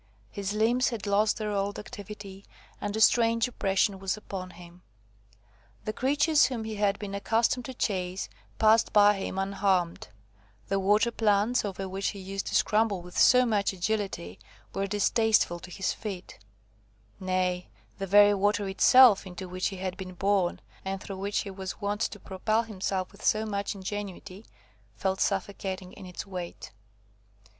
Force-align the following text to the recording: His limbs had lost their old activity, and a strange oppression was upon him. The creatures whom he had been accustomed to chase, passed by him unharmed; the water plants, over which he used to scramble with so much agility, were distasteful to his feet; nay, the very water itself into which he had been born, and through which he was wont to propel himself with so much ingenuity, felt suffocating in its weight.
His 0.31 0.51
limbs 0.53 0.89
had 0.89 1.05
lost 1.05 1.37
their 1.37 1.51
old 1.51 1.77
activity, 1.77 2.43
and 2.81 2.97
a 2.97 2.99
strange 2.99 3.47
oppression 3.47 3.99
was 3.99 4.17
upon 4.17 4.49
him. 4.49 4.81
The 5.85 5.93
creatures 5.93 6.45
whom 6.47 6.63
he 6.63 6.77
had 6.77 6.97
been 6.97 7.13
accustomed 7.13 7.65
to 7.65 7.75
chase, 7.75 8.27
passed 8.57 8.93
by 8.93 9.13
him 9.13 9.37
unharmed; 9.37 10.07
the 10.69 10.79
water 10.79 11.11
plants, 11.11 11.63
over 11.63 11.87
which 11.87 12.07
he 12.07 12.19
used 12.19 12.47
to 12.47 12.55
scramble 12.55 13.03
with 13.03 13.15
so 13.15 13.45
much 13.45 13.73
agility, 13.73 14.39
were 14.73 14.87
distasteful 14.87 15.59
to 15.59 15.69
his 15.69 15.93
feet; 15.93 16.39
nay, 17.19 17.67
the 17.99 18.07
very 18.07 18.33
water 18.33 18.67
itself 18.67 19.27
into 19.27 19.47
which 19.47 19.67
he 19.67 19.77
had 19.77 19.97
been 19.97 20.15
born, 20.15 20.61
and 20.83 20.99
through 20.99 21.17
which 21.19 21.41
he 21.41 21.51
was 21.51 21.79
wont 21.79 22.01
to 22.01 22.19
propel 22.19 22.63
himself 22.63 23.11
with 23.11 23.23
so 23.23 23.45
much 23.45 23.75
ingenuity, 23.75 24.47
felt 24.95 25.21
suffocating 25.21 25.93
in 25.93 26.07
its 26.07 26.25
weight. 26.25 26.71